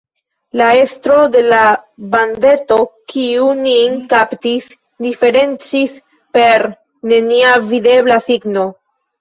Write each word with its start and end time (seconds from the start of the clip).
La 0.59 0.67
estro 0.83 1.17
de 1.33 1.41
la 1.49 1.59
bandeto, 2.15 2.77
kiu 3.13 3.51
nin 3.59 3.99
kaptis, 4.15 4.71
diferencis 5.09 6.01
per 6.39 6.67
nenia 7.13 7.53
videbla 7.71 8.23
signo. 8.33 8.67